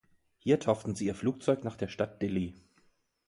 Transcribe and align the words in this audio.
Hier 0.39 0.59
tauften 0.59 0.95
sie 0.95 1.05
ihr 1.05 1.13
Flugzeug 1.13 1.63
nach 1.63 1.75
der 1.77 1.87
Stadt 1.87 2.23
„Dilly“. 2.23 2.55